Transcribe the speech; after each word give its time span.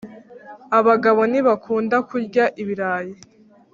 Abagabo 0.79 1.21
ntibakunda 1.31 1.95
kurya 2.09 2.45
ibirayi 2.61 3.13